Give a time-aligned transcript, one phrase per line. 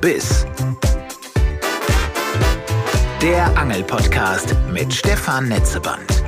[0.00, 0.46] Biss.
[3.20, 6.24] Der Angelpodcast mit Stefan Netzeband.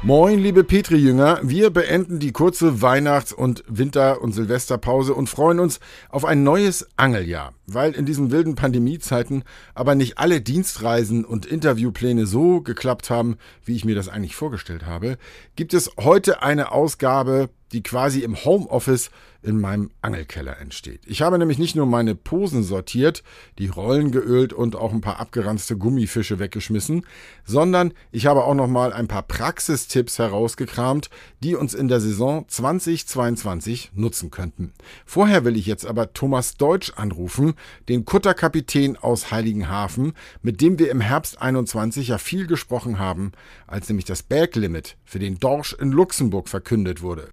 [0.00, 1.40] Moin, liebe Petri-Jünger.
[1.42, 5.78] Wir beenden die kurze Weihnachts- und Winter- und Silvesterpause und freuen uns
[6.08, 7.52] auf ein neues Angeljahr.
[7.66, 13.76] Weil in diesen wilden Pandemiezeiten aber nicht alle Dienstreisen und Interviewpläne so geklappt haben, wie
[13.76, 15.18] ich mir das eigentlich vorgestellt habe,
[15.54, 19.10] gibt es heute eine Ausgabe die quasi im Homeoffice
[19.42, 21.00] in meinem Angelkeller entsteht.
[21.06, 23.22] Ich habe nämlich nicht nur meine Posen sortiert,
[23.58, 27.04] die Rollen geölt und auch ein paar abgeranzte Gummifische weggeschmissen,
[27.44, 31.10] sondern ich habe auch noch mal ein paar Praxistipps herausgekramt,
[31.42, 34.72] die uns in der Saison 2022 nutzen könnten.
[35.04, 37.54] Vorher will ich jetzt aber Thomas Deutsch anrufen,
[37.88, 40.12] den Kutterkapitän aus Heiligenhafen,
[40.42, 43.32] mit dem wir im Herbst 21 ja viel gesprochen haben,
[43.66, 47.28] als nämlich das Berglimit für den Dorsch in Luxemburg verkündet wurde.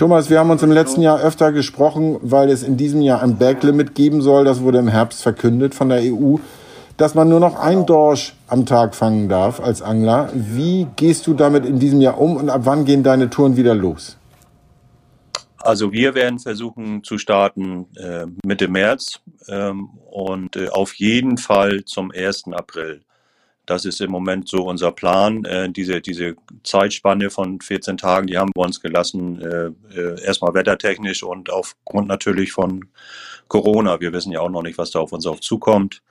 [0.00, 3.36] Thomas, wir haben uns im letzten Jahr öfter gesprochen, weil es in diesem Jahr ein
[3.36, 4.46] Berglimit geben soll.
[4.46, 6.36] Das wurde im Herbst verkündet von der EU,
[6.96, 10.30] dass man nur noch ein Dorsch am Tag fangen darf als Angler.
[10.32, 13.74] Wie gehst du damit in diesem Jahr um und ab wann gehen deine Touren wieder
[13.74, 14.16] los?
[15.58, 21.84] Also wir werden versuchen zu starten äh, Mitte März ähm, und äh, auf jeden Fall
[21.84, 22.44] zum 1.
[22.52, 23.02] April.
[23.70, 25.44] Das ist im Moment so unser Plan.
[25.44, 30.54] Äh, diese, diese Zeitspanne von 14 Tagen, die haben wir uns gelassen, äh, äh, erstmal
[30.54, 32.86] wettertechnisch und aufgrund natürlich von
[33.46, 34.00] Corona.
[34.00, 36.02] Wir wissen ja auch noch nicht, was da auf uns auf zukommt.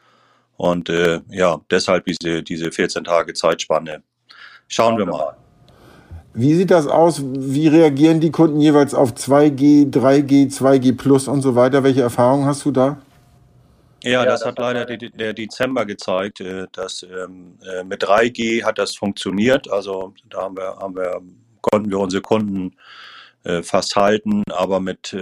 [0.56, 4.04] Und äh, ja, deshalb diese, diese 14 Tage Zeitspanne.
[4.70, 5.36] Schauen wir mal.
[6.34, 7.22] Wie sieht das aus?
[7.22, 11.84] Wie reagieren die Kunden jeweils auf 2G, 3G, 2G Plus und so weiter?
[11.84, 13.00] Welche Erfahrungen hast du da?
[14.04, 18.96] Ja, das hat leider der Dezember gezeigt, äh, dass ähm, äh, mit 3G hat das
[18.96, 19.70] funktioniert.
[19.70, 21.22] Also da haben wir, haben wir,
[21.62, 22.76] konnten wir unsere Kunden
[23.44, 25.16] äh, fast halten, aber mit,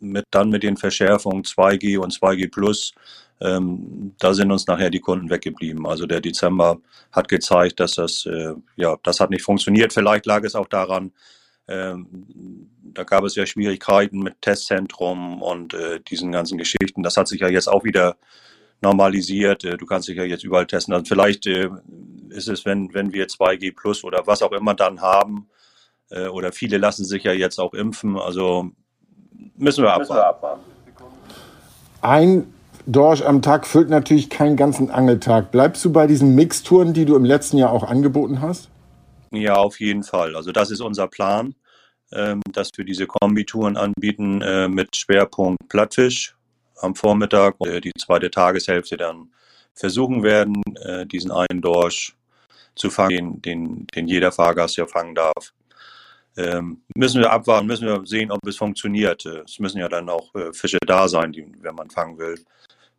[0.00, 2.92] mit dann mit den Verschärfungen 2G und 2G Plus,
[3.40, 5.86] ähm, da sind uns nachher die Kunden weggeblieben.
[5.86, 6.78] Also der Dezember
[7.12, 8.28] hat gezeigt, dass das,
[8.76, 9.92] ja, das hat nicht funktioniert.
[9.92, 11.12] Vielleicht lag es auch daran,
[11.68, 17.02] ähm, da gab es ja Schwierigkeiten mit Testzentrum und äh, diesen ganzen Geschichten.
[17.02, 18.16] Das hat sich ja jetzt auch wieder
[18.80, 19.64] normalisiert.
[19.64, 20.94] Äh, du kannst dich ja jetzt überall testen.
[20.94, 21.68] Also vielleicht äh,
[22.30, 25.48] ist es, wenn, wenn wir 2G Plus oder was auch immer dann haben,
[26.10, 28.16] äh, oder viele lassen sich ja jetzt auch impfen.
[28.18, 28.70] Also
[29.56, 30.62] müssen wir abwarten.
[32.00, 32.52] Ein
[32.86, 35.50] Dorsch am Tag füllt natürlich keinen ganzen Angeltag.
[35.50, 38.68] Bleibst du bei diesen Mixtouren, die du im letzten Jahr auch angeboten hast?
[39.30, 40.36] Ja, auf jeden Fall.
[40.36, 41.54] Also das ist unser Plan,
[42.14, 46.36] ähm, dass wir diese Kombitouren anbieten äh, mit Schwerpunkt Plattfisch
[46.76, 49.32] am Vormittag und äh, die zweite Tageshälfte dann
[49.74, 52.16] versuchen werden, äh, diesen einen Dorsch
[52.74, 55.52] zu fangen, den, den, jeder Fahrgast ja fangen darf.
[56.36, 59.24] Ähm, müssen wir abwarten, müssen wir sehen, ob es funktioniert.
[59.24, 62.38] Es müssen ja dann auch äh, Fische da sein, die, wenn man fangen will.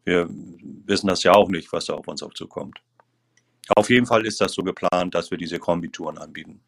[0.05, 2.79] Wir wissen das ja auch nicht, was da auf uns aufzukommt.
[3.75, 6.61] Auf jeden Fall ist das so geplant, dass wir diese Kombitouren anbieten.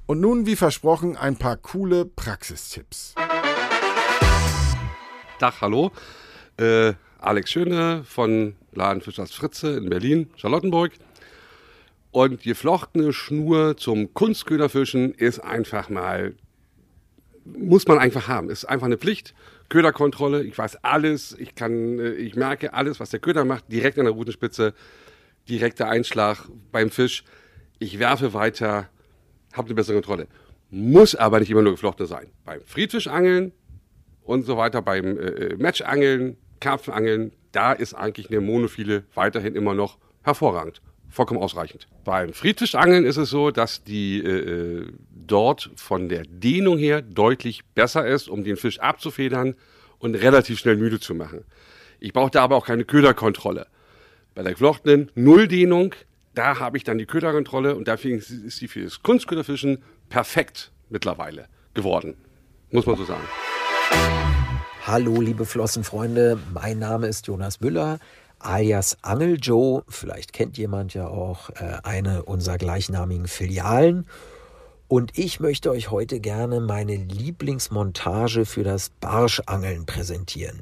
[0.07, 3.15] Und nun, wie versprochen, ein paar coole Praxistipps.
[5.39, 5.93] Tag, hallo.
[6.57, 10.93] Äh, Alex Schöne von Laden Fischers Fritze in Berlin, Charlottenburg.
[12.11, 16.35] Und geflochtene Schnur zum Kunstköderfischen ist einfach mal,
[17.45, 18.51] muss man einfach haben.
[18.51, 19.35] Ist einfach eine Pflicht.
[19.69, 23.99] Köderkontrolle, ich weiß alles, ich kann, äh, ich merke alles, was der Köder macht, direkt
[23.99, 24.73] an der Rutenspitze,
[25.49, 27.25] direkter Einschlag beim Fisch.
[27.79, 28.89] Ich werfe weiter,
[29.53, 30.29] habe eine bessere Kontrolle.
[30.71, 32.29] Muss aber nicht immer nur geflochtene sein.
[32.45, 33.53] Beim Friedfischangeln
[34.23, 39.75] und so weiter beim äh, äh, Matchangeln, Karpfenangeln, da ist eigentlich eine Monophile weiterhin immer
[39.75, 40.81] noch hervorragend.
[41.11, 41.89] Vollkommen ausreichend.
[42.05, 47.65] Beim Friedfischangeln ist es so, dass die äh, äh, dort von der Dehnung her deutlich
[47.75, 49.55] besser ist, um den Fisch abzufedern
[49.99, 51.45] und relativ schnell müde zu machen.
[51.99, 53.67] Ich brauche da aber auch keine Köderkontrolle.
[54.35, 55.95] Bei der geflochtenen Nulldehnung,
[56.35, 61.47] da habe ich dann die Köderkontrolle und dafür ist sie für das Kunstköderfischen perfekt mittlerweile
[61.75, 62.17] geworden.
[62.71, 63.25] Muss man so sagen.
[64.91, 66.39] Hallo, liebe Flossenfreunde.
[66.55, 67.99] Mein Name ist Jonas Müller,
[68.39, 69.83] alias Angel Joe.
[69.87, 74.07] Vielleicht kennt jemand ja auch äh, eine unserer gleichnamigen Filialen.
[74.89, 80.61] Und ich möchte euch heute gerne meine Lieblingsmontage für das Barschangeln präsentieren.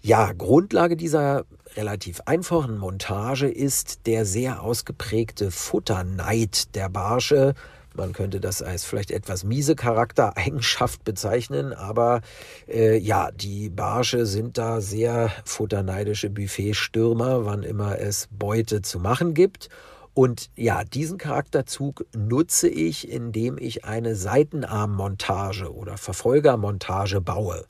[0.00, 1.44] Ja, Grundlage dieser
[1.76, 7.54] relativ einfachen Montage ist der sehr ausgeprägte Futterneid der Barsche.
[7.96, 12.22] Man könnte das als vielleicht etwas miese Charaktereigenschaft bezeichnen, aber
[12.68, 19.34] äh, ja, die Barsche sind da sehr futterneidische Buffetstürmer, wann immer es Beute zu machen
[19.34, 19.68] gibt.
[20.12, 27.64] Und ja, diesen Charakterzug nutze ich, indem ich eine Seitenarmmontage oder Verfolgermontage baue.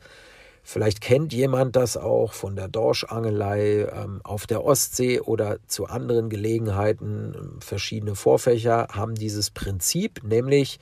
[0.67, 6.31] Vielleicht kennt jemand das auch von der Dorschangelei ähm, auf der Ostsee oder zu anderen
[6.31, 7.59] Gelegenheiten.
[7.61, 10.81] Verschiedene Vorfächer haben dieses Prinzip, nämlich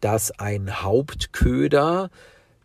[0.00, 2.10] dass ein Hauptköder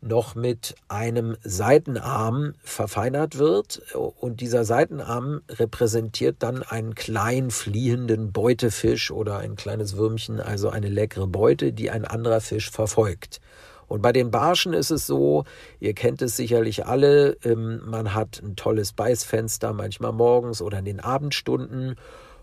[0.01, 9.11] noch mit einem Seitenarm verfeinert wird und dieser Seitenarm repräsentiert dann einen kleinen fliehenden Beutefisch
[9.11, 13.39] oder ein kleines Würmchen, also eine leckere Beute, die ein anderer Fisch verfolgt.
[13.87, 15.43] Und bei den Barschen ist es so,
[15.79, 20.85] ihr kennt es sicherlich alle, ähm, man hat ein tolles Beißfenster, manchmal morgens oder in
[20.85, 21.95] den Abendstunden.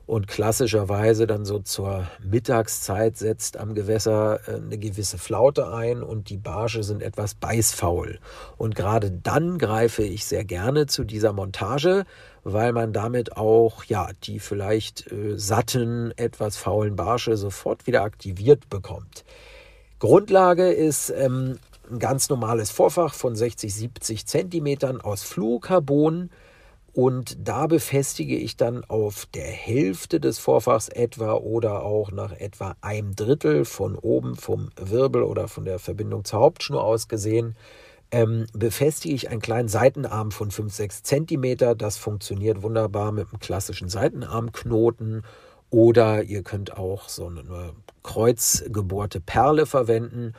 [0.04, 6.28] Und klassischerweise dann so zur Mittagszeit setzt am Gewässer äh, eine gewisse Flaute ein und
[6.28, 8.18] die Barsche sind etwas beißfaul.
[8.58, 12.04] Und gerade dann greife ich sehr gerne zu dieser Montage,
[12.42, 18.68] weil man damit auch ja die vielleicht äh, satten, etwas faulen Barsche sofort wieder aktiviert
[18.68, 19.24] bekommt.
[20.02, 26.31] Grundlage ist ähm, ein ganz normales Vorfach von 60, 70 Zentimetern aus Fluorocarbon
[26.93, 32.75] und da befestige ich dann auf der Hälfte des Vorfachs etwa oder auch nach etwa
[32.81, 37.55] einem Drittel von oben vom Wirbel oder von der Verbindung zur Hauptschnur aus gesehen,
[38.10, 41.76] ähm, befestige ich einen kleinen Seitenarm von 5, 6 Zentimeter.
[41.76, 45.22] Das funktioniert wunderbar mit einem klassischen Seitenarmknoten
[45.72, 47.72] oder ihr könnt auch so eine
[48.02, 50.34] kreuzgebohrte Perle verwenden.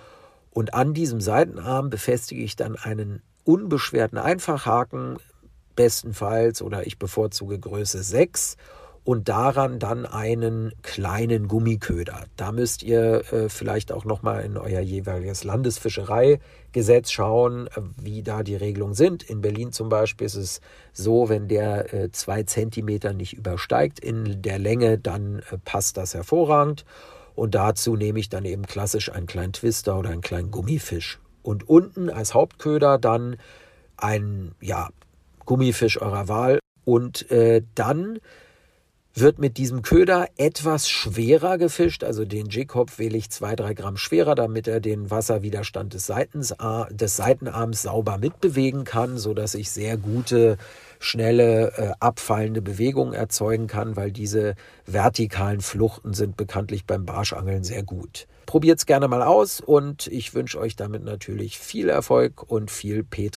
[0.52, 5.18] Und an diesem Seitenarm befestige ich dann einen unbeschwerten Einfachhaken,
[5.76, 8.58] bestenfalls, oder ich bevorzuge Größe 6
[9.06, 12.26] und daran dann einen kleinen Gummiköder.
[12.38, 18.44] Da müsst ihr äh, vielleicht auch nochmal in euer jeweiliges Landesfischereigesetz schauen, äh, wie da
[18.44, 19.24] die Regelungen sind.
[19.24, 20.62] In Berlin zum Beispiel ist es
[20.94, 26.14] so, wenn der äh, zwei Zentimeter nicht übersteigt in der Länge, dann äh, passt das
[26.14, 26.86] hervorragend.
[27.36, 31.20] Und dazu nehme ich dann eben klassisch einen kleinen Twister oder einen kleinen Gummifisch.
[31.42, 33.36] Und unten als Hauptköder dann
[33.98, 34.90] ein ja,
[35.46, 36.60] Gummifisch eurer Wahl.
[36.86, 38.20] Und äh, dann
[39.14, 42.04] wird mit diesem Köder etwas schwerer gefischt.
[42.04, 46.54] Also den G-Kopf wähle ich zwei, drei Gramm schwerer, damit er den Wasserwiderstand des, Seitens,
[46.90, 50.58] des Seitenarms sauber mitbewegen kann, so dass ich sehr gute,
[51.00, 54.56] schnelle, äh, abfallende Bewegungen erzeugen kann, weil diese
[54.86, 58.28] vertikalen Fluchten sind bekanntlich beim Barschangeln sehr gut.
[58.46, 63.04] Probiert es gerne mal aus und ich wünsche euch damit natürlich viel Erfolg und viel
[63.04, 63.36] Pet.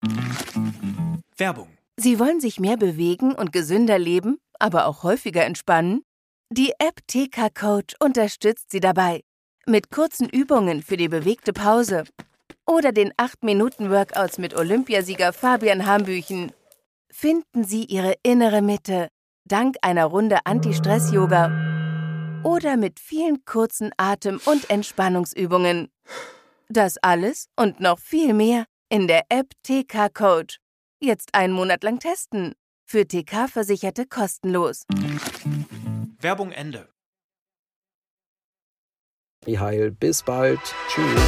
[1.37, 1.69] Werbung.
[1.97, 4.39] Sie wollen sich mehr bewegen und gesünder leben?
[4.65, 6.03] Aber auch häufiger entspannen?
[6.51, 9.21] Die App TK Coach unterstützt Sie dabei.
[9.67, 12.05] Mit kurzen Übungen für die bewegte Pause
[12.67, 16.51] oder den 8-Minuten-Workouts mit Olympiasieger Fabian Hambüchen.
[17.11, 19.09] Finden Sie Ihre innere Mitte
[19.45, 25.91] dank einer Runde Anti-Stress-Yoga oder mit vielen kurzen Atem- und Entspannungsübungen.
[26.71, 30.59] Das alles und noch viel mehr in der App TK Coach.
[31.01, 32.55] Jetzt einen Monat lang testen.
[32.87, 34.85] Für TK-Versicherte kostenlos.
[36.21, 36.89] Werbung Ende.
[39.47, 40.61] Heil, bis bald.
[40.89, 41.21] Tschüss.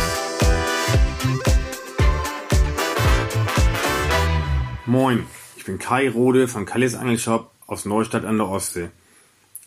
[4.87, 8.91] Moin, ich bin Kai Rode von Kallis Angelshop aus Neustadt an der Ostsee.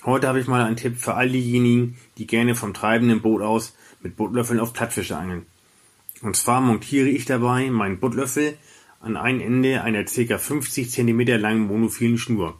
[0.05, 3.75] Heute habe ich mal einen Tipp für all diejenigen, die gerne vom treibenden Boot aus
[4.01, 5.45] mit Buttlöffeln auf Plattfische angeln.
[6.21, 8.57] Und zwar montiere ich dabei meinen Buttlöffel
[8.99, 10.37] an ein Ende einer ca.
[10.37, 12.59] 50 cm langen monophilen Schnur.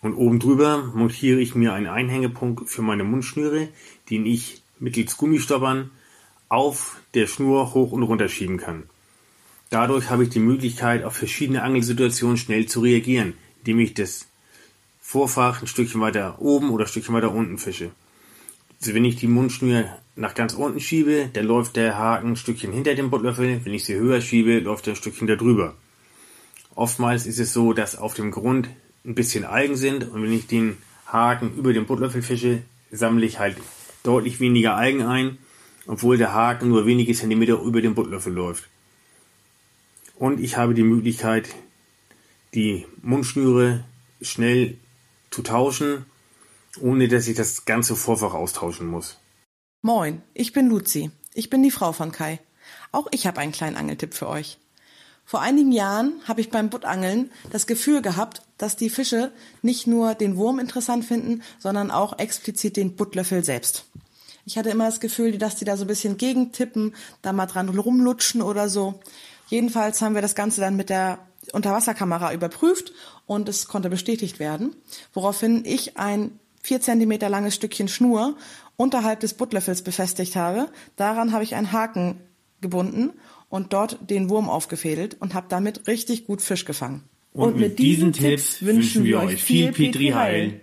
[0.00, 3.68] Und oben drüber montiere ich mir einen Einhängepunkt für meine Mundschnüre,
[4.10, 5.90] den ich mittels Gummistoppern
[6.48, 8.84] auf der Schnur hoch und runter schieben kann.
[9.70, 14.26] Dadurch habe ich die Möglichkeit, auf verschiedene Angelsituationen schnell zu reagieren, indem ich das
[15.00, 17.90] Vorfach ein Stückchen weiter oben oder ein Stückchen weiter unten fische.
[18.80, 22.72] Also wenn ich die Mundschnur nach ganz unten schiebe, dann läuft der Haken ein Stückchen
[22.72, 23.60] hinter dem Buttlöffel.
[23.64, 25.74] Wenn ich sie höher schiebe, läuft er ein Stückchen darüber.
[26.74, 28.68] Oftmals ist es so, dass auf dem Grund
[29.04, 33.38] ein bisschen Algen sind und wenn ich den Haken über den Buttlöffel fische, sammle ich
[33.38, 33.56] halt
[34.02, 35.38] deutlich weniger Algen ein,
[35.86, 38.68] obwohl der Haken nur wenige Zentimeter über den Buttlöffel läuft.
[40.14, 41.48] Und ich habe die Möglichkeit,
[42.54, 43.84] die Mundschnüre
[44.20, 44.76] schnell
[45.30, 46.04] zu tauschen
[46.82, 49.16] ohne dass ich das ganze Vorfach austauschen muss.
[49.82, 51.10] Moin, ich bin Luzi.
[51.34, 52.40] Ich bin die Frau von Kai.
[52.90, 54.58] Auch ich habe einen kleinen Angeltipp für euch.
[55.24, 59.30] Vor einigen Jahren habe ich beim Buttangeln das Gefühl gehabt, dass die Fische
[59.60, 63.84] nicht nur den Wurm interessant finden, sondern auch explizit den Buttlöffel selbst.
[64.46, 67.68] Ich hatte immer das Gefühl, dass die da so ein bisschen gegentippen, da mal dran
[67.68, 68.98] rumlutschen oder so.
[69.48, 71.18] Jedenfalls haben wir das Ganze dann mit der
[71.52, 72.92] Unterwasserkamera überprüft
[73.26, 74.74] und es konnte bestätigt werden,
[75.12, 78.36] woraufhin ich ein vier Zentimeter langes Stückchen Schnur
[78.76, 80.68] unterhalb des Buttlöffels befestigt habe.
[80.96, 82.20] Daran habe ich einen Haken
[82.60, 83.12] gebunden
[83.48, 87.04] und dort den Wurm aufgefädelt und habe damit richtig gut Fisch gefangen.
[87.32, 90.60] Und, und mit, diesen Tipps wünschen wir euch viel Petri Heil.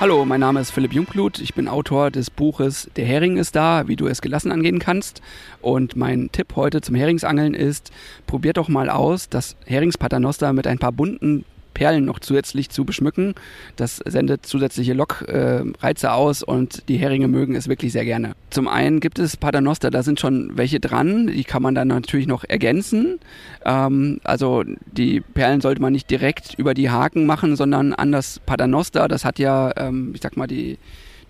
[0.00, 1.40] Hallo, mein Name ist Philipp Jungblut.
[1.40, 5.20] Ich bin Autor des Buches Der Hering ist da, wie du es gelassen angehen kannst.
[5.60, 7.90] Und mein Tipp heute zum Heringsangeln ist,
[8.28, 11.44] probiert doch mal aus, das Heringspaternoster mit ein paar bunten
[11.78, 13.34] Perlen noch zusätzlich zu beschmücken.
[13.76, 18.32] Das sendet zusätzliche Lockreize äh, aus und die Heringe mögen es wirklich sehr gerne.
[18.50, 22.26] Zum einen gibt es Paternoster, da sind schon welche dran, die kann man dann natürlich
[22.26, 23.20] noch ergänzen.
[23.64, 28.40] Ähm, also die Perlen sollte man nicht direkt über die Haken machen, sondern an das
[28.40, 29.06] Paternoster.
[29.06, 30.78] Das hat ja, ähm, ich sag mal, die,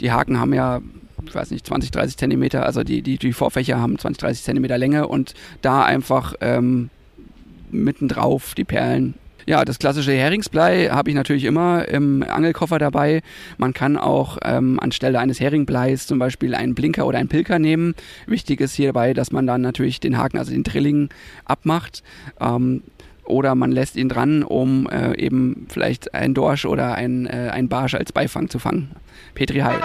[0.01, 0.81] die Haken haben ja
[1.27, 4.79] ich weiß nicht, 20, 30 Zentimeter, also die, die, die Vorfächer haben 20, 30 Zentimeter
[4.79, 6.89] Länge und da einfach ähm,
[7.71, 9.15] mittendrauf die Perlen
[9.49, 13.23] ja, das klassische Heringsblei habe ich natürlich immer im Angelkoffer dabei.
[13.57, 17.95] Man kann auch ähm, anstelle eines Heringbleis zum Beispiel einen Blinker oder einen Pilker nehmen.
[18.27, 21.09] Wichtig ist hierbei, dass man dann natürlich den Haken, also den Drilling,
[21.47, 22.03] abmacht.
[22.39, 22.83] Ähm,
[23.25, 27.71] oder man lässt ihn dran, um äh, eben vielleicht ein Dorsch oder ein, äh, ein
[27.71, 28.91] Barsch als Beifang zu fangen.
[29.35, 29.81] Petri Heil.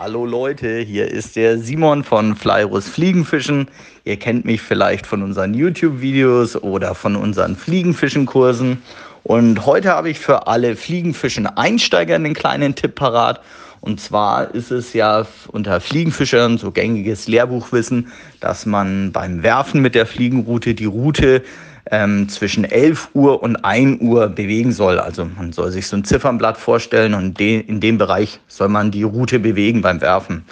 [0.00, 3.66] Hallo Leute, hier ist der Simon von Flyrus Fliegenfischen.
[4.04, 8.80] Ihr kennt mich vielleicht von unseren YouTube-Videos oder von unseren Fliegenfischen-Kursen.
[9.28, 13.42] Und heute habe ich für alle Fliegenfischen-Einsteiger einen kleinen Tipp parat.
[13.82, 18.08] Und zwar ist es ja unter Fliegenfischern so gängiges Lehrbuchwissen,
[18.40, 21.42] dass man beim Werfen mit der Fliegenroute die Route
[21.90, 24.98] ähm, zwischen 11 Uhr und 1 Uhr bewegen soll.
[24.98, 28.90] Also man soll sich so ein Ziffernblatt vorstellen und de in dem Bereich soll man
[28.90, 30.46] die Route bewegen beim Werfen.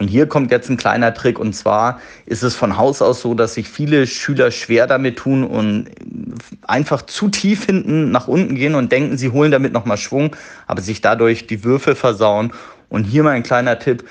[0.00, 3.34] Und hier kommt jetzt ein kleiner Trick und zwar ist es von Haus aus so,
[3.34, 5.90] dass sich viele Schüler schwer damit tun und
[6.62, 10.34] einfach zu tief hinten nach unten gehen und denken, sie holen damit nochmal Schwung,
[10.66, 12.54] aber sich dadurch die Würfe versauen.
[12.88, 14.04] Und hier mal ein kleiner Tipp.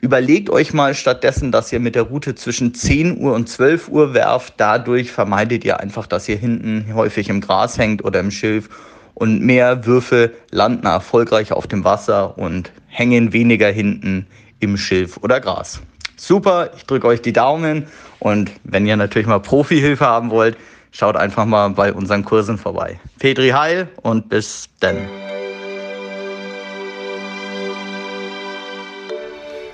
[0.00, 4.14] Überlegt euch mal stattdessen, dass ihr mit der Route zwischen 10 Uhr und 12 Uhr
[4.14, 4.54] werft.
[4.56, 8.70] Dadurch vermeidet ihr einfach, dass ihr hinten häufig im Gras hängt oder im Schilf.
[9.12, 14.26] Und mehr Würfe landen erfolgreich auf dem Wasser und hängen weniger hinten
[14.60, 15.80] im Schilf oder Gras.
[16.16, 17.86] Super, ich drücke euch die Daumen
[18.20, 20.56] und wenn ihr natürlich mal Profihilfe haben wollt,
[20.90, 22.98] schaut einfach mal bei unseren Kursen vorbei.
[23.18, 24.96] Petri Heil und bis dann.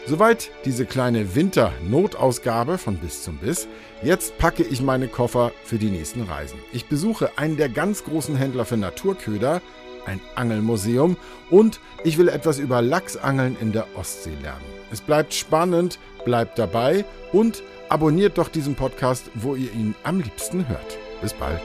[0.04, 3.68] Soweit diese kleine Winter-Notausgabe von Bis zum Biss.
[4.02, 6.58] Jetzt packe ich meine Koffer für die nächsten Reisen.
[6.72, 9.62] Ich besuche einen der ganz großen Händler für Naturköder,
[10.06, 11.16] ein Angelmuseum
[11.50, 14.64] und ich will etwas über Lachsangeln in der Ostsee lernen.
[14.90, 20.68] Es bleibt spannend, bleibt dabei und abonniert doch diesen Podcast, wo ihr ihn am liebsten
[20.68, 20.98] hört.
[21.20, 21.60] Bis bald.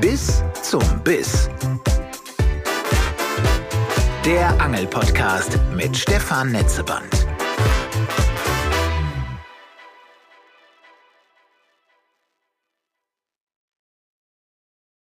[0.00, 1.41] Bis zum Biss.
[4.62, 7.11] Der Angelpodcast mit Stefan Netzeband.